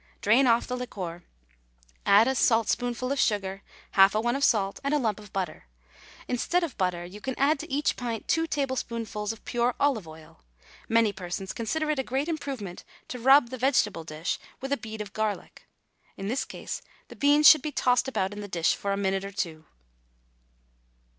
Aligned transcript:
Drain 0.19 0.47
off 0.47 0.65
the 0.65 0.75
liquor, 0.75 1.21
add 2.07 2.27
a 2.27 2.33
saltspoonful 2.33 3.11
of 3.11 3.19
sugar, 3.19 3.61
half 3.91 4.15
a 4.15 4.19
one 4.19 4.35
of 4.35 4.43
salt, 4.43 4.79
and 4.83 4.95
a 4.95 4.97
lump 4.97 5.19
of 5.19 5.31
butter. 5.31 5.65
Instead 6.27 6.63
of 6.63 6.75
butter, 6.75 7.05
you 7.05 7.21
can 7.21 7.35
add 7.37 7.59
to 7.59 7.71
each 7.71 7.95
pint 7.95 8.27
two 8.27 8.47
tablespoonfuls 8.47 9.31
of 9.31 9.45
pure 9.45 9.75
olive 9.79 10.07
oil. 10.07 10.43
Many 10.89 11.13
persons 11.13 11.53
consider 11.53 11.91
it 11.91 11.99
a 11.99 12.03
great 12.03 12.27
improvement 12.27 12.83
to 13.09 13.19
rub 13.19 13.49
the 13.49 13.59
vegetable 13.59 14.03
dish 14.03 14.39
with 14.59 14.71
a 14.73 14.77
bead 14.77 15.01
of 15.01 15.13
garlic. 15.13 15.67
In 16.17 16.29
this 16.29 16.45
case 16.45 16.81
the 17.09 17.15
beans 17.15 17.47
should 17.47 17.61
be 17.61 17.71
tossed 17.71 18.07
about 18.07 18.33
in 18.33 18.41
the 18.41 18.47
dish 18.47 18.73
for 18.73 18.91
a 18.93 18.97
minute 18.97 19.23
or 19.23 19.31
two. 19.31 19.65